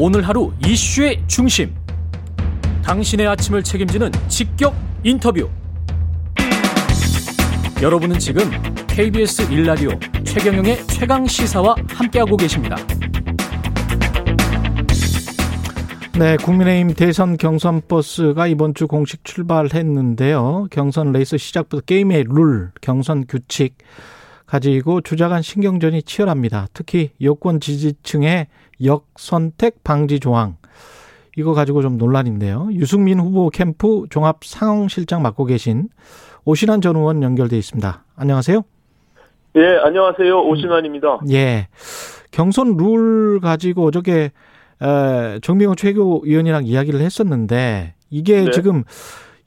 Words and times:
오늘 0.00 0.22
하루 0.22 0.52
이슈의 0.64 1.24
중심. 1.26 1.74
당신의 2.84 3.26
아침을 3.26 3.64
책임지는 3.64 4.12
직격 4.28 4.72
인터뷰. 5.02 5.50
여러분은 7.82 8.20
지금 8.20 8.48
KBS 8.86 9.50
1라디오 9.52 9.90
최경영의 10.22 10.86
최강 10.86 11.26
시사와 11.26 11.74
함께하고 11.88 12.36
계십니다. 12.36 12.76
네, 16.16 16.36
국민의힘 16.36 16.94
대선 16.94 17.36
경선 17.36 17.82
버스가 17.88 18.46
이번 18.46 18.74
주 18.74 18.86
공식 18.86 19.24
출발했는데요. 19.24 20.68
경선 20.70 21.10
레이스 21.10 21.38
시작부터 21.38 21.82
게임의 21.84 22.26
룰, 22.28 22.70
경선 22.82 23.26
규칙 23.28 23.74
가지고 24.48 25.02
주자간 25.02 25.42
신경전이 25.42 26.02
치열합니다. 26.02 26.68
특히 26.72 27.10
여권 27.20 27.60
지지층의 27.60 28.46
역선택 28.82 29.84
방지 29.84 30.18
조항. 30.20 30.56
이거 31.36 31.52
가지고 31.52 31.82
좀 31.82 31.98
논란인데요. 31.98 32.70
유승민 32.72 33.20
후보 33.20 33.50
캠프 33.50 34.06
종합 34.08 34.42
상황실장 34.42 35.20
맡고 35.20 35.44
계신 35.44 35.88
오신환 36.46 36.80
전 36.80 36.96
의원 36.96 37.22
연결돼 37.22 37.58
있습니다. 37.58 38.04
안녕하세요. 38.16 38.62
예, 39.56 39.78
안녕하세요. 39.84 40.40
오신환입니다. 40.40 41.20
예. 41.30 41.68
경선 42.30 42.76
룰 42.78 43.40
가지고 43.40 43.84
어저께 43.86 44.30
정명호 45.42 45.74
최고위원이랑 45.74 46.64
이야기를 46.64 47.00
했었는데 47.00 47.94
이게 48.08 48.44
네. 48.44 48.50
지금 48.50 48.84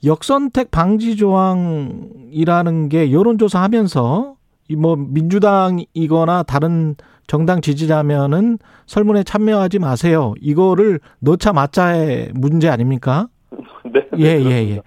역선택 0.06 0.70
방지 0.70 1.16
조항이라는 1.16 2.90
게 2.90 3.12
여론조사하면서 3.12 4.36
뭐 4.76 4.96
민주당이거나 4.96 6.44
다른 6.44 6.96
정당 7.28 7.62
지지자면은 7.62 8.58
설문에 8.88 9.24
참여하지 9.24 9.80
마세요. 9.80 10.34
이거를 10.42 11.00
넣자 11.20 11.54
맞자의 11.54 12.32
문제 12.34 12.68
아닙니까? 12.70 13.28
네. 13.86 14.08
예, 14.18 14.26
예, 14.44 14.70
예. 14.70 14.82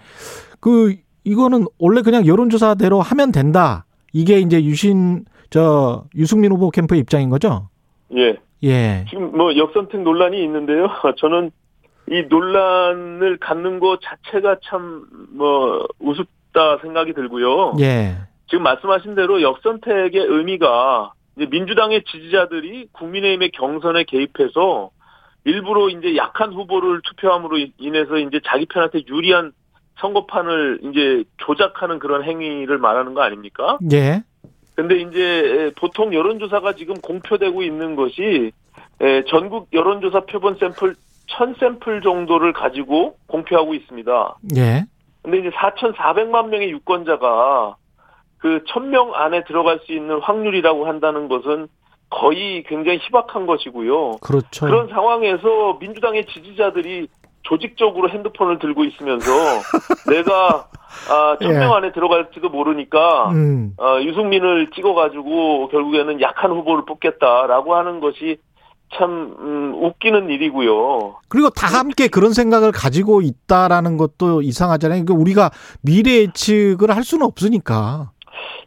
그 0.60 0.94
이거는 1.24 1.66
원래 1.78 2.02
그냥 2.02 2.26
여론조사대로 2.26 3.00
하면 3.00 3.32
된다. 3.32 3.86
이게 4.12 4.38
이제 4.40 4.62
유신 4.64 5.24
저 5.50 6.04
유승민 6.14 6.52
후보 6.52 6.70
캠프 6.70 6.96
입장인 6.96 7.30
거죠? 7.30 7.68
예. 8.16 8.36
예. 8.62 9.04
지금 9.08 9.36
뭐 9.36 9.56
역선택 9.56 10.02
논란이 10.02 10.42
있는데요. 10.44 10.88
저는 11.18 11.50
이 12.10 12.22
논란을 12.28 13.38
갖는 13.40 13.80
것 13.80 14.00
자체가 14.02 14.56
참 14.64 15.06
뭐 15.34 15.86
우습다 15.98 16.78
생각이 16.82 17.12
들고요. 17.14 17.74
예. 17.80 18.14
지금 18.46 18.62
말씀하신 18.64 19.14
대로 19.14 19.42
역선택의 19.42 20.20
의미가 20.20 21.12
이제 21.36 21.46
민주당의 21.50 22.04
지지자들이 22.04 22.88
국민의힘의 22.92 23.50
경선에 23.50 24.04
개입해서 24.04 24.90
일부러 25.44 25.88
이제 25.88 26.16
약한 26.16 26.52
후보를 26.52 27.00
투표함으로 27.02 27.58
인해서 27.78 28.16
이제 28.18 28.40
자기 28.44 28.66
편한테 28.66 29.02
유리한 29.08 29.52
선거판을 29.98 30.80
이제 30.84 31.24
조작하는 31.38 31.98
그런 31.98 32.24
행위를 32.24 32.78
말하는 32.78 33.14
거 33.14 33.22
아닙니까? 33.22 33.78
예. 33.92 34.22
근데 34.74 35.00
이제 35.00 35.72
보통 35.78 36.12
여론조사가 36.12 36.72
지금 36.74 36.94
공표되고 36.96 37.62
있는 37.62 37.94
것이 37.94 38.52
전국 39.28 39.68
여론조사 39.72 40.20
표본 40.26 40.56
샘플 40.56 40.94
1000샘플 41.28 42.02
정도를 42.02 42.52
가지고 42.52 43.16
공표하고 43.26 43.74
있습니다. 43.74 44.36
예. 44.56 44.84
근데 45.22 45.38
이제 45.38 45.50
4,400만 45.50 46.48
명의 46.48 46.70
유권자가 46.70 47.76
그 48.44 48.62
1000명 48.68 49.14
안에 49.14 49.44
들어갈 49.44 49.80
수 49.86 49.92
있는 49.92 50.20
확률이라고 50.20 50.86
한다는 50.86 51.28
것은 51.28 51.66
거의 52.10 52.62
굉장히 52.64 52.98
희박한 52.98 53.46
것이고요. 53.46 54.18
그렇죠. 54.20 54.66
그런 54.66 54.86
상황에서 54.88 55.78
민주당의 55.80 56.26
지지자들이 56.26 57.08
조직적으로 57.44 58.10
핸드폰을 58.10 58.58
들고 58.58 58.84
있으면서 58.84 59.32
내가 60.12 60.68
아, 61.08 61.38
천명 61.40 61.70
예. 61.70 61.74
안에 61.74 61.92
들어갈지도 61.92 62.50
모르니까 62.50 63.30
음. 63.30 63.72
어, 63.78 63.98
유승민을 64.02 64.72
찍어가지고 64.74 65.68
결국에는 65.68 66.20
약한 66.20 66.50
후보를 66.50 66.84
뽑겠다라고 66.84 67.74
하는 67.74 68.00
것이 68.00 68.36
참 68.96 69.34
음, 69.40 69.74
웃기는 69.82 70.30
일이고요. 70.30 71.16
그리고 71.28 71.50
다 71.50 71.66
함께 71.66 72.08
그런 72.08 72.32
생각을 72.32 72.72
가지고 72.72 73.22
있다라는 73.22 73.96
것도 73.96 74.42
이상하잖아요. 74.42 75.04
그러니까 75.04 75.20
우리가 75.20 75.50
미래 75.82 76.18
예측을 76.18 76.94
할 76.94 77.04
수는 77.04 77.26
없으니까. 77.26 78.10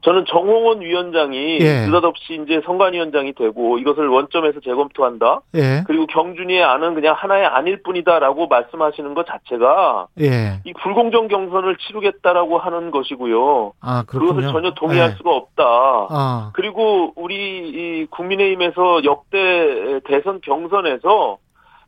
저는 0.08 0.24
정홍원 0.26 0.80
위원장이 0.80 1.60
예. 1.60 1.86
느닷없이 1.86 2.40
이제 2.42 2.62
선관위원장이 2.66 3.34
되고 3.34 3.78
이것을 3.78 4.08
원점에서 4.08 4.62
재검토한다. 4.62 5.42
예. 5.56 5.84
그리고 5.86 6.06
경준이의 6.08 6.64
안은 6.64 6.94
그냥 6.94 7.14
하나의 7.18 7.46
안일 7.46 7.84
뿐이다라고 7.84 8.48
말씀하시는 8.48 9.14
것 9.16 9.26
자체가 9.28 10.08
예. 10.22 10.62
이 10.64 10.72
불공정 10.82 11.28
경선을 11.28 11.76
치르겠다라고 11.76 12.58
하는 12.58 12.90
것이고요. 12.90 13.74
아, 13.82 14.04
그것을 14.08 14.44
전혀 14.44 14.72
동의할 14.76 15.10
예. 15.10 15.16
수가 15.16 15.36
없다. 15.36 15.64
아. 16.10 16.52
그리고 16.54 17.12
우리 17.18 17.36
이 17.36 18.06
국민의힘에서 18.10 19.04
역대 19.04 20.00
대선 20.06 20.40
경선에서 20.40 21.38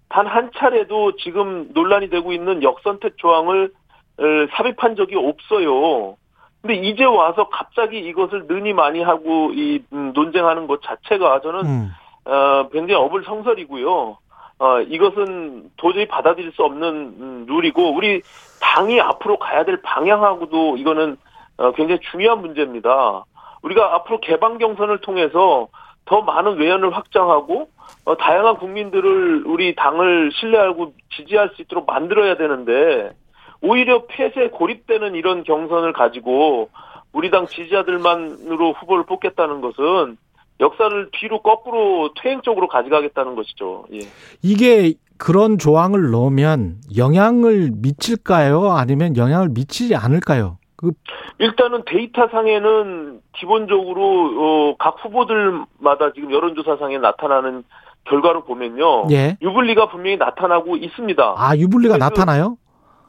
단 0.09 0.27
한 0.27 0.51
차례도 0.57 1.15
지금 1.17 1.69
논란이 1.73 2.09
되고 2.09 2.33
있는 2.33 2.63
역선택 2.63 3.17
조항을 3.17 3.71
삽입한 4.57 4.97
적이 4.97 5.15
없어요. 5.15 6.17
근데 6.61 6.75
이제 6.75 7.05
와서 7.05 7.47
갑자기 7.49 7.99
이것을 7.99 8.45
능히 8.47 8.73
많이 8.73 9.01
하고 9.01 9.51
이 9.53 9.83
음, 9.93 10.11
논쟁하는 10.13 10.67
것 10.67 10.81
자체가 10.81 11.41
저는 11.41 11.65
음. 11.65 11.91
어, 12.25 12.67
굉장히 12.71 13.01
어불성설이고요. 13.01 14.17
어, 14.59 14.81
이것은 14.81 15.71
도저히 15.77 16.05
받아들일 16.05 16.51
수 16.51 16.63
없는 16.63 16.87
음, 16.89 17.45
룰이고 17.47 17.95
우리 17.95 18.21
당이 18.61 18.99
앞으로 18.99 19.39
가야 19.39 19.63
될 19.63 19.81
방향하고도 19.81 20.77
이거는 20.77 21.17
어, 21.57 21.71
굉장히 21.71 22.01
중요한 22.11 22.41
문제입니다. 22.41 23.23
우리가 23.61 23.95
앞으로 23.95 24.19
개방 24.19 24.57
경선을 24.57 24.99
통해서 24.99 25.69
더 26.05 26.21
많은 26.21 26.57
외연을 26.57 26.95
확장하고 26.95 27.69
어, 28.05 28.17
다양한 28.17 28.57
국민들을 28.57 29.43
우리 29.45 29.75
당을 29.75 30.31
신뢰하고 30.33 30.93
지지할 31.15 31.51
수 31.55 31.61
있도록 31.61 31.85
만들어야 31.85 32.35
되는데 32.35 33.11
오히려 33.61 34.05
폐쇄 34.07 34.49
고립되는 34.49 35.15
이런 35.15 35.43
경선을 35.43 35.93
가지고 35.93 36.69
우리 37.11 37.29
당 37.31 37.47
지지자들만으로 37.47 38.73
후보를 38.73 39.05
뽑겠다는 39.05 39.61
것은 39.61 40.17
역사를 40.59 41.09
뒤로 41.13 41.41
거꾸로 41.41 42.11
퇴행 42.21 42.41
적으로 42.41 42.67
가져가겠다는 42.67 43.35
것이죠. 43.35 43.85
예. 43.93 43.99
이게 44.41 44.93
그런 45.17 45.57
조항을 45.57 46.11
넣으면 46.11 46.77
영향을 46.97 47.71
미칠까요? 47.75 48.71
아니면 48.71 49.17
영향을 49.17 49.49
미치지 49.49 49.95
않을까요? 49.95 50.57
그 50.75 50.91
일단은 51.39 51.83
데이터상에는 51.85 53.19
기본적으로 53.37 54.71
어, 54.71 54.75
각 54.77 54.95
후보들마다 55.03 56.13
지금 56.13 56.31
여론조사상에 56.31 56.99
나타나는 56.99 57.63
결과를 58.05 58.41
보면요. 58.45 59.07
예. 59.11 59.37
유불리가 59.41 59.89
분명히 59.89 60.17
나타나고 60.17 60.77
있습니다. 60.77 61.35
아, 61.37 61.55
유불리가 61.55 61.97
나타나요? 61.97 62.57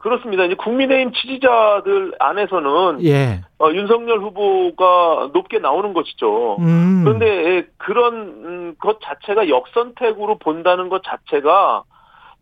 그렇습니다. 0.00 0.44
이제 0.44 0.54
국민의힘 0.54 1.12
지지자들 1.12 2.14
안에서는 2.18 3.04
예. 3.04 3.42
어, 3.58 3.70
윤석열 3.70 4.20
후보가 4.20 5.30
높게 5.34 5.58
나오는 5.58 5.92
것이죠. 5.92 6.56
음. 6.58 7.02
그런데 7.04 7.66
그런 7.76 8.14
음, 8.14 8.74
것 8.78 8.98
자체가 9.02 9.48
역선택으로 9.50 10.38
본다는 10.38 10.88
것 10.88 11.02
자체가 11.04 11.84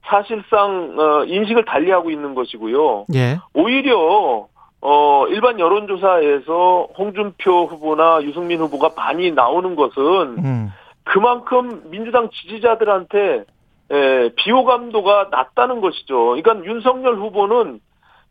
사실상 0.07 0.95
어, 0.99 1.25
인식을 1.25 1.65
달리하고 1.65 2.11
있는 2.11 2.37
것이고요. 2.37 3.07
예. 3.15 3.39
오히려 3.55 4.47
어, 4.81 5.27
일반 5.29 5.59
여론조사에서 5.59 6.89
홍준표 6.97 7.67
후보나 7.67 8.23
유승민 8.23 8.61
후보가 8.61 8.91
많이 8.97 9.33
나오는 9.33 9.75
것은 9.75 10.03
음. 10.39 10.73
그만큼 11.03 11.83
민주당 11.91 12.31
지지자들한테 12.31 13.45
예, 13.93 14.31
비호감도가 14.37 15.29
낮다는 15.31 15.81
것이죠. 15.81 16.37
그러니까 16.37 16.65
윤석열 16.65 17.17
후보는 17.17 17.81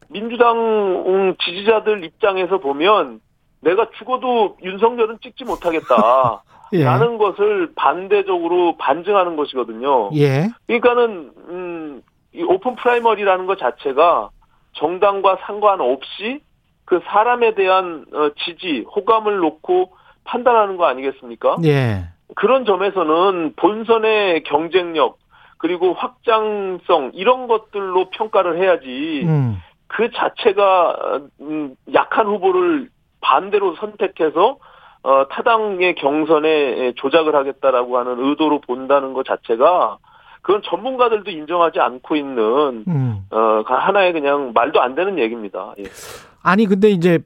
민주당 0.10 1.36
지지자들 1.44 2.04
입장에서 2.04 2.60
보면 2.60 3.20
내가 3.62 3.90
죽어도 3.98 4.58
윤석열은 4.64 5.20
찍지 5.22 5.44
못하겠다. 5.46 6.44
예. 6.74 6.84
라는 6.84 7.18
것을 7.18 7.72
반대적으로 7.76 8.78
반증하는 8.78 9.36
것이거든요. 9.36 10.12
예. 10.16 10.50
그러니까는 10.68 11.32
음, 11.50 12.02
이 12.34 12.44
오픈 12.44 12.76
프라이머리라는 12.76 13.46
것 13.46 13.58
자체가 13.58 14.30
정당과 14.74 15.38
상관없이 15.46 16.42
그 16.86 17.02
사람에 17.06 17.56
대한 17.56 18.06
어, 18.14 18.30
지지, 18.46 18.86
호감을 18.96 19.38
놓고 19.38 19.94
판단하는 20.24 20.78
거 20.78 20.86
아니겠습니까? 20.86 21.58
예. 21.66 22.06
그런 22.36 22.66
점에서는 22.66 23.54
본선의 23.56 24.44
경쟁력, 24.44 25.18
그리고 25.58 25.94
확장성 25.94 27.12
이런 27.14 27.48
것들로 27.48 28.10
평가를 28.12 28.62
해야지 28.62 29.22
음. 29.26 29.58
그 29.88 30.10
자체가 30.12 31.22
음, 31.42 31.76
약한 31.94 32.28
후보를 32.28 32.90
반대로 33.22 33.76
선택해서 33.76 34.58
어, 35.04 35.28
타당의 35.30 35.96
경선에 35.96 36.94
조작을 36.96 37.36
하겠다라고 37.36 37.98
하는 37.98 38.16
의도로 38.20 38.62
본다는 38.62 39.14
것 39.14 39.26
자체가 39.26 39.98
그건 40.42 40.62
전문가들도 40.64 41.30
인정하지 41.30 41.80
않고 41.80 42.16
있는 42.16 42.84
음. 42.88 43.20
어 43.32 43.64
하나의 43.66 44.14
그냥 44.14 44.52
말도 44.54 44.82
안 44.82 44.96
되는 44.96 45.20
얘기입니다. 45.20 45.74
예. 45.80 45.84
아니 46.42 46.66
근데 46.66 46.90
이제 46.90 47.20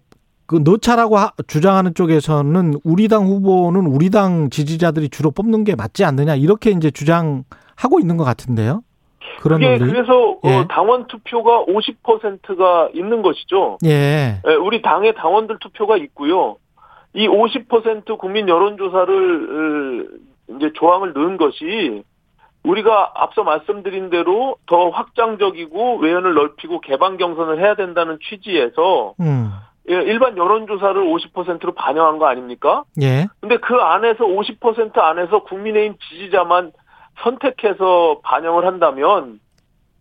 그 0.47 0.59
노차라고 0.63 1.17
하- 1.17 1.31
주장하는 1.47 1.93
쪽에서는 1.93 2.73
우리 2.83 3.07
당 3.07 3.25
후보는 3.27 3.85
우리 3.85 4.09
당 4.09 4.49
지지자들이 4.49 5.09
주로 5.09 5.29
뽑는 5.29 5.63
게 5.65 5.75
맞지 5.75 6.03
않느냐 6.03 6.35
이렇게 6.35 6.71
이제 6.71 6.89
주장 6.89 7.43
하고 7.75 7.99
있는 7.99 8.17
것 8.17 8.23
같은데요. 8.23 8.81
그런 9.41 9.61
논리. 9.61 9.79
그래서 9.79 10.37
예. 10.45 10.55
어, 10.55 10.67
당원 10.67 11.07
투표가 11.07 11.65
50%가 11.65 12.89
있는 12.93 13.21
것이죠. 13.21 13.77
예. 13.85 14.41
예, 14.47 14.53
우리 14.55 14.81
당의 14.81 15.15
당원들 15.15 15.57
투표가 15.59 15.97
있고요. 15.97 16.57
이 17.13 17.27
50% 17.27 18.17
국민 18.17 18.47
여론조사를 18.47 20.09
어, 20.49 20.55
이제 20.55 20.71
조항을 20.75 21.13
넣은 21.13 21.37
것이 21.37 22.03
우리가 22.63 23.13
앞서 23.15 23.43
말씀드린 23.43 24.09
대로 24.09 24.55
더 24.67 24.89
확장적이고 24.89 25.97
외연을 25.97 26.35
넓히고 26.35 26.81
개방 26.81 27.17
경선을 27.17 27.59
해야 27.59 27.75
된다는 27.75 28.19
취지에서 28.21 29.15
음. 29.19 29.51
예, 29.89 29.95
일반 29.95 30.37
여론조사를 30.37 31.01
50%로 31.01 31.73
반영한 31.73 32.19
거 32.19 32.27
아닙니까? 32.27 32.83
예. 33.01 33.25
근데 33.39 33.57
그 33.57 33.75
안에서 33.75 34.25
50% 34.25 34.97
안에서 34.99 35.43
국민의힘 35.43 35.95
지지자만 36.09 36.71
선택해서 37.21 38.19
반영을 38.23 38.65
한다면 38.65 39.39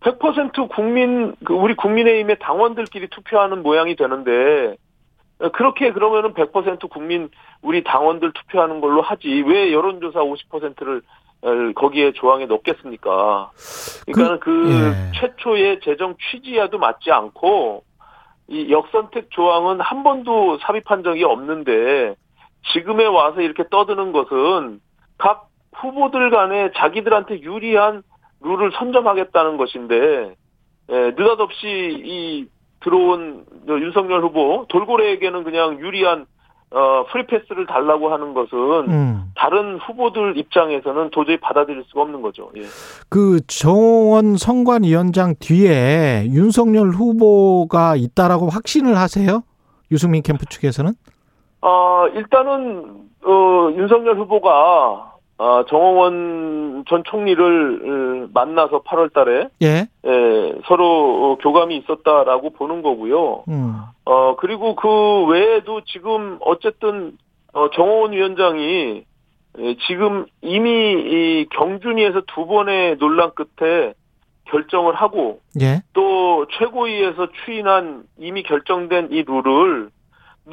100% 0.00 0.68
국민 0.70 1.34
그 1.44 1.52
우리 1.52 1.74
국민의힘의 1.74 2.38
당원들끼리 2.40 3.08
투표하는 3.08 3.62
모양이 3.62 3.96
되는데 3.96 4.76
어, 5.40 5.48
그렇게 5.50 5.92
그러면은 5.92 6.34
100% 6.34 6.88
국민 6.90 7.28
우리 7.62 7.84
당원들 7.84 8.32
투표하는 8.32 8.80
걸로 8.80 9.02
하지 9.02 9.28
왜 9.46 9.72
여론조사 9.72 10.20
50%를 10.20 11.02
거기에 11.74 12.12
조항에 12.12 12.46
넣겠습니까? 12.46 13.50
그러니까는 14.04 14.40
그, 14.40 14.70
예. 14.70 15.18
최초의 15.18 15.80
재정 15.82 16.14
취지와도 16.30 16.78
맞지 16.78 17.10
않고 17.10 17.82
이 18.48 18.70
역선택 18.70 19.30
조항은 19.30 19.80
한 19.80 20.02
번도 20.02 20.58
삽입한 20.58 21.02
적이 21.02 21.24
없는데 21.24 22.14
지금에 22.72 23.06
와서 23.06 23.40
이렇게 23.40 23.64
떠드는 23.70 24.12
것은 24.12 24.80
각 25.16 25.49
후보들 25.76 26.30
간에 26.30 26.70
자기들한테 26.76 27.40
유리한 27.40 28.02
룰을 28.40 28.72
선점하겠다는 28.72 29.56
것인데 29.56 30.34
예, 30.90 30.94
느닷없이 31.16 31.66
이 31.66 32.46
들어온 32.80 33.44
저 33.66 33.78
윤석열 33.78 34.22
후보 34.22 34.66
돌고래에게는 34.68 35.44
그냥 35.44 35.78
유리한 35.80 36.26
어 36.72 37.04
프리패스를 37.10 37.66
달라고 37.66 38.12
하는 38.12 38.32
것은 38.32 38.58
음. 38.88 39.32
다른 39.34 39.78
후보들 39.78 40.38
입장에서는 40.38 41.10
도저히 41.10 41.36
받아들일 41.38 41.82
수가 41.88 42.02
없는 42.02 42.22
거죠. 42.22 42.50
예. 42.56 42.62
그 43.08 43.40
정원 43.48 44.36
선관위원장 44.36 45.34
뒤에 45.40 46.26
윤석열 46.28 46.90
후보가 46.90 47.96
있다라고 47.96 48.48
확신을 48.50 48.96
하세요? 48.96 49.42
유승민 49.90 50.22
캠프 50.22 50.46
측에서는? 50.46 50.92
어, 51.62 52.06
일단은, 52.14 53.08
어, 53.24 53.70
윤석열 53.76 54.16
후보가, 54.18 55.09
어, 55.40 55.64
정홍원 55.64 56.84
전 56.86 57.02
총리를 57.02 58.26
어, 58.26 58.28
만나서 58.34 58.82
8월 58.82 59.10
달에, 59.10 59.48
예. 59.62 59.86
예, 60.06 60.54
서로 60.66 61.32
어, 61.32 61.38
교감이 61.38 61.78
있었다라고 61.78 62.50
보는 62.50 62.82
거고요. 62.82 63.44
음. 63.48 63.80
어, 64.04 64.36
그리고 64.36 64.74
그 64.74 65.24
외에도 65.28 65.80
지금 65.86 66.36
어쨌든, 66.40 67.16
어, 67.54 67.70
정홍원 67.70 68.12
위원장이, 68.12 69.04
예, 69.60 69.76
지금 69.88 70.26
이미 70.42 70.68
이 70.68 71.46
경준위에서 71.56 72.20
두 72.26 72.46
번의 72.46 72.98
논란 72.98 73.30
끝에 73.34 73.94
결정을 74.44 74.94
하고, 74.94 75.40
예. 75.62 75.80
또 75.94 76.44
최고위에서 76.58 77.28
추인한 77.46 78.02
이미 78.18 78.42
결정된 78.42 79.08
이 79.10 79.22
룰을 79.22 79.88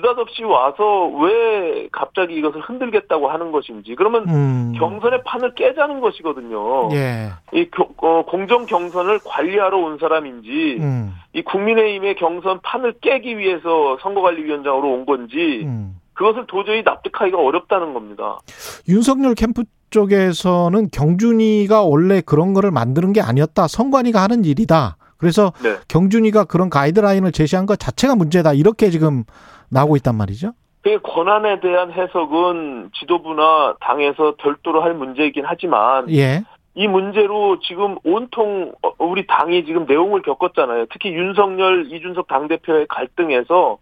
느닷없이 0.08 0.44
와서 0.44 1.08
왜 1.20 1.90
갑자기 1.92 2.36
이것을 2.36 2.62
흔들겠다고 2.62 3.28
하는 3.30 3.52
것인지 3.52 3.96
그러면 3.96 4.28
음. 4.30 4.74
경선의 4.78 5.24
판을 5.26 5.54
깨자는 5.56 6.00
것이거든요. 6.00 6.90
예. 6.94 7.30
이 7.54 7.66
교- 7.70 7.90
어, 7.98 8.24
공정 8.26 8.66
경선을 8.66 9.20
관리하러 9.26 9.78
온 9.78 9.98
사람인지 10.00 10.78
음. 10.80 11.14
이 11.34 11.42
국민의힘의 11.42 12.16
경선 12.16 12.62
판을 12.64 12.96
깨기 13.02 13.38
위해서 13.38 13.98
선거관리위원장으로 14.02 14.88
온 14.94 15.06
건지 15.06 15.64
음. 15.66 15.98
그것을 16.14 16.46
도저히 16.48 16.82
납득하기가 16.84 17.38
어렵다는 17.38 17.94
겁니다. 17.94 18.40
윤석열 18.88 19.36
캠프 19.36 19.64
쪽에서는 19.90 20.90
경준이가 20.92 21.84
원래 21.84 22.22
그런 22.22 22.54
거를 22.54 22.72
만드는 22.72 23.14
게 23.14 23.22
아니었다. 23.22 23.68
선관위가 23.68 24.22
하는 24.22 24.44
일이다. 24.46 24.98
그래서 25.18 25.52
네. 25.64 25.78
경준이가 25.88 26.46
그런 26.46 26.70
가이드라인을 26.70 27.32
제시한 27.32 27.66
것 27.66 27.78
자체가 27.80 28.16
문제다. 28.16 28.54
이렇게 28.54 28.90
지금 28.90 29.24
나오고 29.70 29.96
있단 29.98 30.16
말이죠. 30.16 30.54
그 30.84 31.00
권한에 31.02 31.60
대한 31.60 31.92
해석은 31.92 32.92
지도부나 32.94 33.76
당에서 33.82 34.36
별도로 34.38 34.82
할 34.82 34.94
문제이긴 34.94 35.44
하지만 35.46 36.10
예. 36.12 36.44
이 36.76 36.88
문제로 36.88 37.60
지금 37.60 37.98
온통 38.04 38.72
어, 38.84 38.92
우리 39.00 39.26
당이 39.28 39.66
지금 39.66 39.86
내용을 39.86 40.22
겪었잖아요. 40.22 40.86
특히 40.92 41.12
윤석열, 41.12 41.92
이준석 41.92 42.28
당 42.28 42.48
대표의 42.48 42.86
갈등에서 42.88 43.80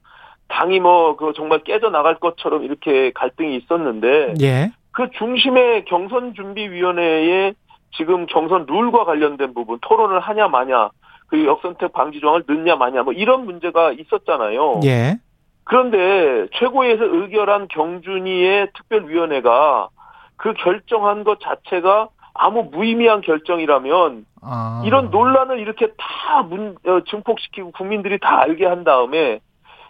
당이 0.47 0.79
뭐 0.79 1.15
그 1.17 1.33
정말 1.35 1.59
깨져 1.59 1.89
나갈 1.89 2.15
것처럼 2.19 2.63
이렇게 2.63 3.11
갈등이 3.11 3.55
있었는데 3.57 4.35
예. 4.41 4.71
그 4.91 5.09
중심의 5.17 5.85
경선 5.85 6.33
준비 6.35 6.69
위원회에 6.69 7.53
지금 7.97 8.25
경선 8.25 8.65
룰과 8.67 9.05
관련된 9.05 9.53
부분 9.53 9.77
토론을 9.81 10.19
하냐 10.19 10.47
마냐 10.47 10.89
그 11.35 11.45
역선택 11.45 11.91
방지 11.91 12.21
조항을 12.21 12.43
넣냐 12.47 12.77
마냐 12.77 13.03
뭐 13.03 13.11
이런 13.11 13.45
문제가 13.45 13.91
있었잖아요. 13.91 14.79
예. 14.85 15.17
그런데 15.65 16.47
최고위에서 16.53 17.03
의결한 17.03 17.67
경준이의 17.67 18.69
특별위원회가 18.73 19.89
그 20.37 20.53
결정한 20.53 21.23
것 21.23 21.39
자체가 21.41 22.09
아무 22.33 22.69
무의미한 22.71 23.21
결정이라면 23.21 24.25
아. 24.41 24.83
이런 24.85 25.09
논란을 25.09 25.59
이렇게 25.59 25.87
다 25.97 26.43
문, 26.43 26.75
어, 26.85 27.01
증폭시키고 27.09 27.71
국민들이 27.71 28.19
다 28.19 28.41
알게 28.41 28.65
한 28.65 28.83
다음에 28.83 29.39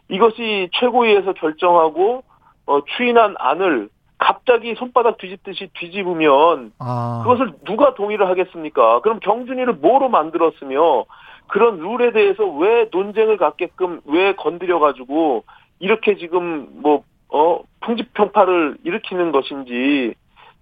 이것이 0.07 0.69
최고위에서 0.73 1.33
결정하고 1.33 2.23
어, 2.65 2.79
추인한 2.95 3.35
안을 3.37 3.89
갑자기 4.17 4.75
손바닥 4.75 5.17
뒤집듯이 5.17 5.69
뒤집으면 5.73 6.71
아. 6.79 7.21
그것을 7.23 7.53
누가 7.65 7.93
동의를 7.93 8.27
하겠습니까? 8.27 9.01
그럼 9.01 9.19
경준이를 9.19 9.73
뭐로 9.73 10.09
만들었으며 10.09 11.05
그런 11.47 11.79
룰에 11.79 12.11
대해서 12.11 12.45
왜 12.45 12.89
논쟁을 12.91 13.37
갖게끔 13.37 14.01
왜 14.05 14.33
건드려 14.35 14.79
가지고 14.79 15.43
이렇게 15.79 16.17
지금 16.17 16.67
뭐 16.81 17.03
어, 17.29 17.59
풍지평파를 17.81 18.77
일으키는 18.83 19.31
것인지 19.31 20.15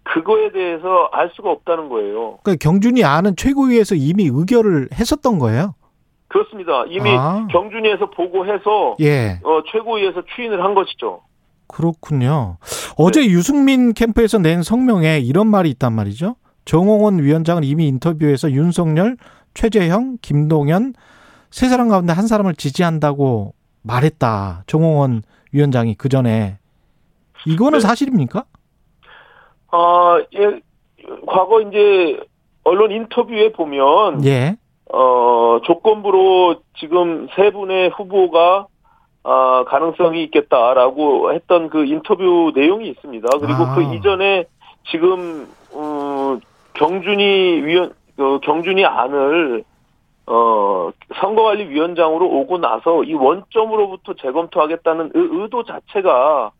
그거에 0.04 0.52
대해서 0.52 1.10
알 1.12 1.32
수가 1.36 1.50
없다는 1.52 1.90
거예요. 1.90 2.40
그 2.44 2.58
경준이 2.58 3.04
아는 3.04 3.36
최고위에서 3.36 3.96
이미 3.96 4.30
의결을 4.32 4.90
했었던 4.94 5.40
거예요. 5.40 5.76
그렇습니다. 6.28 6.84
이미 6.88 7.12
아. 7.16 7.48
경준위에서 7.52 8.10
보고해서 8.10 8.98
예. 9.02 9.40
어, 9.44 9.62
최고위에서 9.72 10.24
추인을 10.36 10.64
한 10.64 10.74
것이죠. 10.74 11.22
그렇군요. 11.68 12.58
어제 12.98 13.22
네. 13.22 13.28
유승민 13.28 13.94
캠프에서 13.94 14.38
낸 14.38 14.64
성명에 14.64 15.20
이런 15.20 15.48
말이 15.48 15.70
있단 15.72 15.94
말이죠. 15.94 16.36
정홍원 16.66 17.20
위원장은 17.20 17.64
이미 17.64 17.88
인터뷰에서 17.88 18.52
윤석열, 18.52 19.18
최재형, 19.54 20.18
김동연 20.22 20.94
세 21.50 21.68
사람 21.68 21.90
가운데 21.90 22.14
한 22.14 22.28
사람을 22.28 22.56
지지한다고 22.56 23.54
말했다. 23.82 24.64
정홍원 24.68 25.24
위원장이 25.52 25.96
그 25.96 26.10
전에 26.10 26.58
이거는 27.46 27.80
네. 27.80 27.82
사실입니까? 27.82 28.46
아, 29.72 30.24
예, 30.36 30.62
과거 31.28 31.62
이제 31.62 32.20
언론 32.64 32.92
인터뷰에 32.92 33.52
보면 33.52 34.26
예. 34.26 34.56
어, 34.92 35.60
조건부로 35.64 36.62
지금 36.78 37.28
세 37.36 37.52
분의 37.52 37.90
후보가 37.90 38.68
아, 39.24 39.64
가능성이 39.68 40.24
있겠다라고 40.24 41.34
했던 41.34 41.70
그 41.70 41.86
인터뷰 41.86 42.52
내용이 42.56 42.90
있습니다. 42.90 43.28
그리고 43.40 43.64
아. 43.64 43.76
그 43.76 43.82
이전에 43.96 44.46
지금 44.92 45.48
어, 45.74 46.38
경준이 46.74 47.62
위원 47.64 47.94
그 48.18 48.40
경준이 48.44 48.86
안을 48.86 49.64
어, 50.28 50.92
선거관리위원장으로 51.16 52.26
오고 52.26 52.58
나서 52.60 53.04
이 53.04 53.14
원점으로부터 53.14 54.14
재검토하겠다는 54.16 55.12
의- 55.14 55.28
의도 55.42 55.64
자체가 55.64 56.52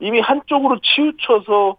이미 0.00 0.20
한쪽으로 0.20 0.78
치우쳐서 0.80 1.76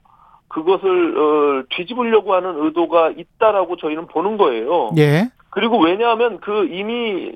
그것을 0.48 1.18
어, 1.18 1.64
뒤집으려고 1.70 2.34
하는 2.34 2.64
의도가 2.64 3.12
있다라고 3.12 3.76
저희는 3.78 4.08
보는 4.08 4.38
거예요. 4.38 4.92
예. 4.98 5.30
그리고 5.50 5.78
왜냐하면 5.80 6.40
그 6.40 6.66
이미 6.72 7.34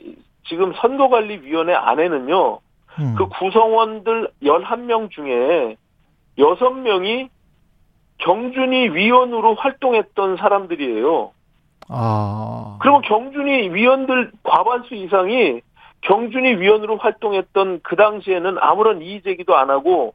지금 0.48 0.74
선거관리위원회 0.74 1.74
안에는요, 1.74 2.60
음. 3.00 3.16
그 3.18 3.28
구성원들 3.28 4.30
11명 4.44 5.10
중에 5.12 5.78
6명이 6.38 7.30
경준이 8.18 8.90
위원으로 8.90 9.56
활동했던 9.56 10.38
사람들이에요. 10.38 11.32
아. 11.90 12.78
그리고 12.80 13.02
경준이 13.02 13.74
위원들 13.74 14.32
과반수 14.44 14.96
이상이 14.96 15.62
경준이 16.02 16.56
위원으로 16.56 16.98
활동했던 16.98 17.82
그 17.84 17.96
당시에는 17.96 18.58
아무런 18.60 19.02
이의 19.02 19.22
제기도 19.22 19.56
안 19.56 19.70
하고 19.70 20.14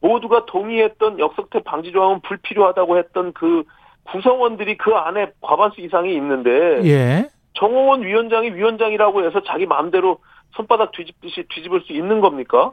모두가 0.00 0.46
동의했던 0.46 1.18
역석태 1.18 1.62
방지 1.64 1.92
조항은 1.92 2.20
불필요하다고 2.20 2.98
했던 2.98 3.32
그 3.32 3.64
구성원들이 4.04 4.76
그 4.78 4.94
안에 4.94 5.32
과반수 5.40 5.80
이상이 5.80 6.14
있는데 6.14 6.50
예. 6.84 7.28
정홍원 7.54 8.02
위원장이 8.02 8.54
위원장이라고 8.54 9.24
해서 9.24 9.42
자기 9.44 9.66
마음대로 9.66 10.18
손바닥 10.52 10.92
뒤집듯이 10.92 11.44
뒤집을 11.48 11.82
수 11.82 11.92
있는 11.92 12.20
겁니까? 12.20 12.72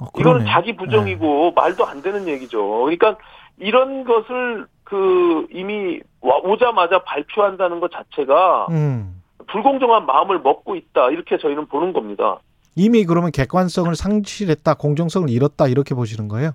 어, 0.00 0.04
이거는 0.18 0.40
그러네. 0.44 0.50
자기 0.50 0.76
부정이고 0.76 1.52
말도 1.52 1.86
안 1.86 2.02
되는 2.02 2.28
얘기죠. 2.28 2.82
그러니까 2.82 3.16
이런 3.58 4.04
것을 4.04 4.66
그 4.84 5.46
이미 5.50 6.00
와- 6.20 6.38
오자마자 6.42 7.02
발표한다는 7.04 7.80
것 7.80 7.90
자체가 7.90 8.66
음. 8.70 9.22
불공정한 9.48 10.04
마음을 10.06 10.40
먹고 10.40 10.76
있다 10.76 11.10
이렇게 11.10 11.38
저희는 11.38 11.66
보는 11.66 11.92
겁니다. 11.92 12.38
이미 12.76 13.04
그러면 13.04 13.30
객관성을 13.32 13.94
상실했다, 13.96 14.74
공정성을 14.74 15.28
잃었다 15.30 15.66
이렇게 15.66 15.94
보시는 15.94 16.28
거예요? 16.28 16.50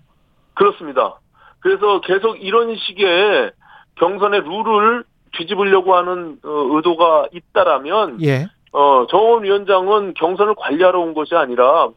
그렇습니다. 0.53 1.19
그래서 1.59 2.01
계속 2.01 2.35
이런 2.41 2.75
식의 2.75 3.51
경선의 3.95 4.41
룰을 4.41 5.03
뒤집으려고 5.33 5.95
하는 5.95 6.38
어, 6.43 6.50
의도가 6.75 7.27
있다라면 7.33 8.21
예. 8.23 8.47
어, 8.74 9.06
정원 9.10 9.44
위원장은 9.44 10.15
경선을 10.15 10.56
관리하러 10.56 11.00
온 11.00 11.13
것이 11.13 11.36
아니라 11.36 11.89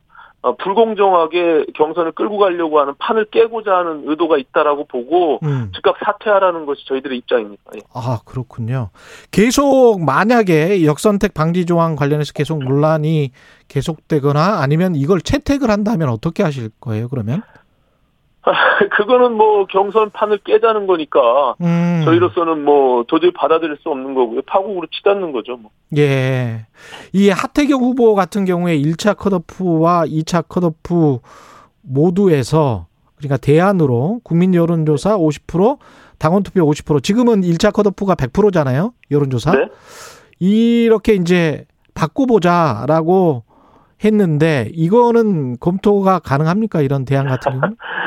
어, 0.42 0.54
불공정하게 0.56 1.66
경선을 1.75 2.12
끌고 2.12 2.38
가려고 2.38 2.78
하는 2.78 2.95
판을 2.99 3.25
깨고자 3.33 3.78
하는 3.78 4.04
의도가 4.06 4.37
있다라고 4.37 4.85
보고 4.87 5.40
음. 5.42 5.73
즉각 5.75 5.97
사퇴하라는 6.04 6.66
것이 6.66 6.87
저희들의 6.87 7.18
입장입니다. 7.18 7.62
예. 7.75 7.80
아, 7.92 8.21
그렇군요. 8.25 8.90
계속 9.33 9.99
만약에 10.04 10.85
역선택 10.85 11.35
방지 11.35 11.66
조항 11.66 11.97
관련해서 11.97 12.33
계속 12.33 12.62
논란이 12.62 13.33
계속되거나 13.66 14.61
아니면 14.61 14.95
이걸 14.95 15.21
채택을 15.21 15.71
한다면 15.71 16.11
어떻게 16.11 16.45
하실 16.45 16.71
거예요, 16.80 17.09
그러면? 17.09 17.42
그거는 18.96 19.32
뭐 19.32 19.66
경선판을 19.66 20.38
깨자는 20.44 20.86
거니까 20.86 21.56
음. 21.60 22.02
저희로서는 22.04 22.64
뭐 22.64 23.04
도저히 23.08 23.32
받아들일 23.32 23.76
수 23.82 23.88
없는 23.88 24.14
거고요. 24.14 24.42
파국으로 24.46 24.86
치닫는 24.92 25.32
거죠. 25.32 25.56
뭐. 25.56 25.70
예. 25.96 26.66
이 27.12 27.28
하태경 27.28 27.80
후보 27.80 28.14
같은 28.14 28.44
경우에 28.44 28.78
1차 28.78 29.16
컷오프와 29.16 30.04
2차 30.06 30.48
컷오프 30.48 31.18
모두에서 31.82 32.86
그러니까 33.16 33.38
대안으로 33.38 34.20
국민 34.22 34.54
여론조사 34.54 35.16
50%, 35.16 35.78
당원 36.18 36.42
투표 36.42 36.64
50%. 36.64 37.02
지금은 37.02 37.40
1차 37.42 37.72
컷오프가 37.72 38.14
100%잖아요. 38.14 38.92
여론조사. 39.10 39.52
네? 39.52 39.68
이렇게 40.38 41.14
이제 41.14 41.64
바꿔보자라고 41.94 43.42
했는데 44.04 44.70
이거는 44.74 45.58
검토가 45.58 46.18
가능합니까? 46.18 46.82
이런 46.82 47.04
대안 47.04 47.26
같은 47.26 47.52
경우? 47.58 47.74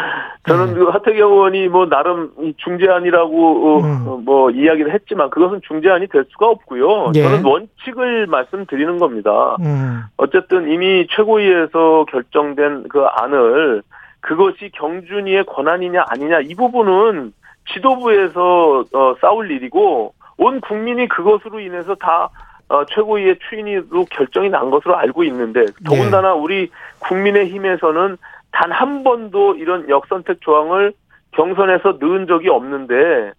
저는 0.49 0.73
네. 0.73 0.79
그 0.79 0.85
하태경 0.85 1.31
의원이 1.31 1.67
뭐 1.69 1.87
나름 1.87 2.31
이 2.41 2.53
중재안이라고 2.57 3.77
어, 3.77 3.79
음. 3.79 4.07
어, 4.07 4.17
뭐 4.17 4.51
이야기를 4.51 4.93
했지만 4.93 5.29
그것은 5.29 5.61
중재안이 5.67 6.07
될 6.07 6.25
수가 6.31 6.47
없고요. 6.47 7.11
예. 7.15 7.23
저는 7.23 7.45
원칙을 7.45 8.27
말씀드리는 8.27 8.97
겁니다. 8.97 9.55
음. 9.61 10.03
어쨌든 10.17 10.71
이미 10.71 11.07
최고위에서 11.09 12.05
결정된 12.09 12.87
그 12.89 13.05
안을 13.05 13.83
그것이 14.21 14.71
경준이의 14.73 15.45
권한이냐 15.45 16.05
아니냐 16.09 16.41
이 16.41 16.55
부분은 16.55 17.33
지도부에서 17.73 18.85
어, 18.93 19.15
싸울 19.21 19.51
일이고 19.51 20.13
온 20.37 20.61
국민이 20.61 21.07
그것으로 21.07 21.59
인해서 21.59 21.95
다 21.95 22.29
어, 22.69 22.85
최고위의 22.85 23.37
추인으로 23.49 24.05
결정이 24.11 24.49
난 24.49 24.69
것으로 24.69 24.95
알고 24.95 25.23
있는데 25.25 25.65
더군다나 25.85 26.33
우리 26.33 26.69
국민의힘에서는 26.99 28.17
단 28.59 28.71
한 28.71 29.03
번도 29.03 29.55
이런 29.55 29.89
역선택 29.89 30.41
조항을 30.41 30.93
경선에서 31.31 31.97
넣은 32.01 32.27
적이 32.27 32.49
없는데 32.49 33.31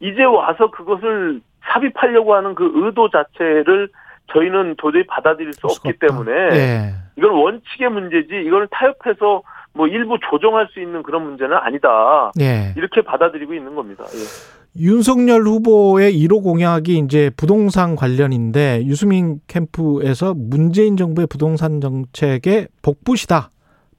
이제 0.00 0.24
와서 0.24 0.70
그것을 0.70 1.40
삽입하려고 1.72 2.34
하는 2.34 2.54
그 2.54 2.70
의도 2.74 3.08
자체를 3.10 3.88
저희는 4.32 4.74
도저히 4.78 5.04
받아들일 5.06 5.52
수 5.52 5.66
없기 5.66 5.90
없다. 5.90 6.06
때문에 6.06 6.32
예. 6.56 6.94
이건 7.16 7.30
원칙의 7.32 7.90
문제지 7.90 8.42
이걸 8.46 8.66
타협해서 8.70 9.42
뭐 9.74 9.86
일부 9.86 10.16
조정할 10.30 10.68
수 10.72 10.80
있는 10.80 11.02
그런 11.02 11.22
문제는 11.24 11.56
아니다. 11.56 12.32
예. 12.40 12.72
이렇게 12.76 13.02
받아들이고 13.02 13.54
있는 13.54 13.74
겁니다. 13.74 14.04
예. 14.04 14.82
윤석열 14.82 15.42
후보의 15.42 16.12
1호 16.12 16.42
공약이 16.42 16.98
이제 16.98 17.30
부동산 17.36 17.94
관련인데 17.94 18.82
유수민 18.86 19.40
캠프에서 19.46 20.34
문재인 20.34 20.96
정부의 20.96 21.28
부동산 21.28 21.80
정책의 21.80 22.68
복붙이다. 22.82 23.50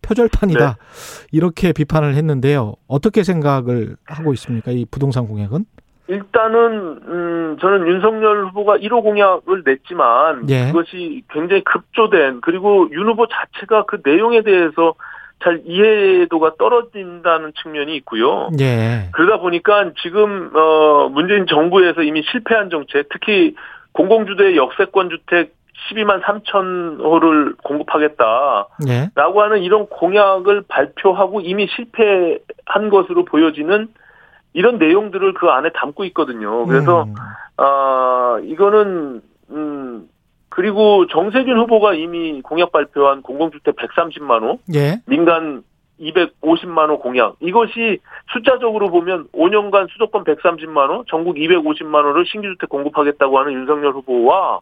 표절판이다. 0.06 0.78
이렇게 1.32 1.74
비판을 1.74 2.16
했는데요. 2.16 2.74
어떻게 2.88 3.24
생각을 3.24 3.96
하고 4.06 4.34
있습니까? 4.34 4.72
이 4.72 4.86
부동산 4.90 5.28
공약은? 5.28 5.66
일단은 6.08 7.00
음 7.08 7.58
저는 7.60 7.88
윤석열 7.88 8.46
후보가 8.46 8.78
1호 8.78 9.02
공약을 9.02 9.64
냈지만 9.66 10.48
예. 10.50 10.68
그것이 10.68 11.24
굉장히 11.32 11.64
급조된 11.64 12.42
그리고 12.42 12.88
윤 12.92 13.08
후보 13.08 13.26
자체가 13.28 13.86
그 13.86 14.02
내용에 14.06 14.44
대해서 14.44 14.94
잘 15.44 15.62
이해도가 15.66 16.54
떨어진다는 16.60 17.54
측면이 17.62 17.96
있고요. 17.98 18.50
예. 18.60 19.10
그러다 19.14 19.42
보니까 19.42 19.92
지금 20.02 20.52
어 20.56 21.10
문재인 21.10 21.48
정부에서 21.48 22.04
이미 22.04 22.24
실패한 22.32 22.70
정책, 22.70 23.10
특히 23.10 23.56
공공주도의 23.94 24.58
역세권 24.58 25.10
주택 25.10 25.56
12만 25.90 26.22
3천 26.22 27.00
호를 27.00 27.56
공급하겠다라고 27.64 28.70
예. 28.88 29.10
하는 29.16 29.64
이런 29.64 29.88
공약을 29.88 30.64
발표하고 30.68 31.42
이미 31.42 31.68
실패한 31.68 32.90
것으로 32.90 33.26
보여지는 33.26 33.88
이런 34.54 34.78
내용들을 34.78 35.34
그 35.34 35.48
안에 35.48 35.70
담고 35.74 36.06
있거든요. 36.06 36.66
그래서 36.66 37.04
음. 37.04 37.16
아 37.58 38.40
이거는 38.44 39.22
음 39.52 40.10
그리고 40.50 41.06
정세균 41.08 41.60
후보가 41.60 41.96
이미 41.96 42.42
공약 42.42 42.72
발표한 42.72 43.22
공공주택 43.22 43.76
130만 43.76 44.42
호, 44.44 44.60
예. 44.74 45.02
민간 45.06 45.64
250만 46.00 46.90
호 46.90 47.00
공약. 47.00 47.36
이것이 47.42 48.00
숫자적으로 48.32 48.90
보면 48.90 49.28
5년간 49.34 49.90
수도권 49.92 50.24
130만 50.24 50.90
호, 50.90 51.04
전국 51.08 51.36
250만 51.36 52.04
호를 52.06 52.26
신규 52.26 52.48
주택 52.48 52.70
공급하겠다고 52.70 53.38
하는 53.38 53.52
윤석열 53.52 53.92
후보와 53.92 54.62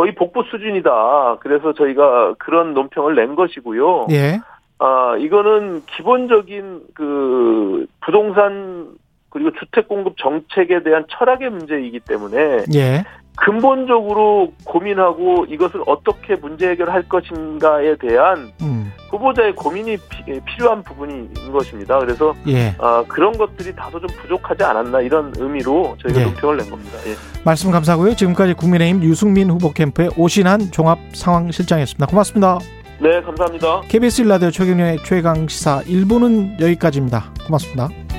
거의 0.00 0.14
복부 0.14 0.42
수준이다. 0.50 1.36
그래서 1.40 1.74
저희가 1.74 2.32
그런 2.38 2.72
논평을 2.72 3.14
낸 3.14 3.34
것이고요. 3.34 4.06
예. 4.12 4.40
아, 4.78 5.14
이거는 5.18 5.82
기본적인 5.84 6.80
그 6.94 7.86
부동산 8.00 8.94
그리고 9.28 9.50
주택 9.60 9.88
공급 9.88 10.16
정책에 10.16 10.82
대한 10.82 11.04
철학의 11.10 11.50
문제이기 11.50 12.00
때문에 12.00 12.64
예. 12.74 13.04
근본적으로 13.36 14.52
고민하고 14.64 15.46
이것을 15.48 15.82
어떻게 15.86 16.36
문제 16.36 16.68
해결할 16.70 17.08
것인가에 17.08 17.96
대한 17.96 18.52
음. 18.62 18.92
후보자의 19.10 19.54
고민이 19.56 19.96
피- 20.08 20.40
필요한 20.44 20.82
부분인 20.82 21.28
것입니다. 21.52 21.98
그래서 21.98 22.34
예. 22.46 22.74
아, 22.78 23.02
그런 23.08 23.36
것들이 23.36 23.74
다소 23.74 23.98
좀 23.98 24.08
부족하지 24.22 24.62
않았나 24.62 25.00
이런 25.00 25.32
의미로 25.36 25.96
저희가 26.02 26.20
예. 26.20 26.24
논평을 26.26 26.56
낸 26.58 26.70
겁니다. 26.70 26.98
예. 27.06 27.14
말씀 27.44 27.70
감사하고요. 27.70 28.14
지금까지 28.14 28.54
국민의힘 28.54 29.02
유승민 29.02 29.50
후보 29.50 29.72
캠프의 29.72 30.10
오신한 30.16 30.70
종합 30.70 30.98
상황 31.14 31.50
실장이었습니다. 31.50 32.06
고맙습니다. 32.06 32.58
네, 33.00 33.20
감사합니다. 33.22 33.80
KBS 33.88 34.22
일라디오 34.22 34.50
최경영의 34.50 34.98
최강 35.04 35.48
시사 35.48 35.80
1부는 35.84 36.60
여기까지입니다. 36.60 37.32
고맙습니다. 37.46 38.09